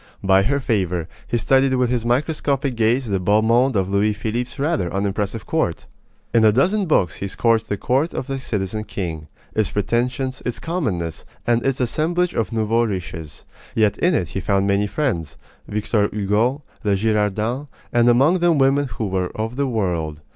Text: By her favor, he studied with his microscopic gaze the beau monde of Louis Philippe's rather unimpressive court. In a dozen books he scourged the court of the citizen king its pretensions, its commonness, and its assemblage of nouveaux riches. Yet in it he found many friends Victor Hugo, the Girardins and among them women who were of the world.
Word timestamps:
By 0.23 0.41
her 0.41 0.59
favor, 0.59 1.07
he 1.27 1.37
studied 1.37 1.75
with 1.75 1.91
his 1.91 2.03
microscopic 2.07 2.73
gaze 2.73 3.05
the 3.07 3.19
beau 3.19 3.43
monde 3.43 3.75
of 3.75 3.87
Louis 3.87 4.13
Philippe's 4.13 4.57
rather 4.57 4.91
unimpressive 4.91 5.45
court. 5.45 5.85
In 6.33 6.43
a 6.43 6.51
dozen 6.51 6.87
books 6.87 7.17
he 7.17 7.27
scourged 7.27 7.69
the 7.69 7.77
court 7.77 8.11
of 8.15 8.25
the 8.25 8.39
citizen 8.39 8.83
king 8.83 9.27
its 9.53 9.69
pretensions, 9.69 10.41
its 10.43 10.57
commonness, 10.57 11.23
and 11.45 11.63
its 11.63 11.79
assemblage 11.79 12.33
of 12.33 12.51
nouveaux 12.51 12.85
riches. 12.87 13.45
Yet 13.75 13.95
in 13.99 14.15
it 14.15 14.29
he 14.29 14.39
found 14.39 14.65
many 14.65 14.87
friends 14.87 15.37
Victor 15.67 16.09
Hugo, 16.11 16.63
the 16.81 16.95
Girardins 16.95 17.67
and 17.93 18.09
among 18.09 18.39
them 18.39 18.57
women 18.57 18.87
who 18.87 19.05
were 19.05 19.29
of 19.37 19.55
the 19.55 19.67
world. 19.67 20.21